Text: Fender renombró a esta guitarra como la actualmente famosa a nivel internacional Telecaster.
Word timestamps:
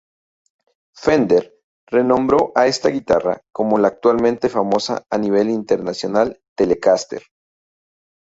Fender 0.95 1.53
renombró 1.87 2.51
a 2.55 2.65
esta 2.65 2.89
guitarra 2.89 3.41
como 3.53 3.77
la 3.77 3.89
actualmente 3.89 4.49
famosa 4.49 5.05
a 5.11 5.17
nivel 5.19 5.51
internacional 5.51 6.39
Telecaster. 6.57 7.21